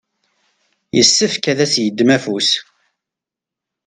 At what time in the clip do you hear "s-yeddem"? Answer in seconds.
1.73-2.09